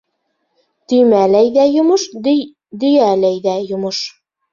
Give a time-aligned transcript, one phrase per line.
[0.93, 2.05] Төймәләй ҙә йомош,
[2.85, 4.01] дөйәләй ҙә йомош.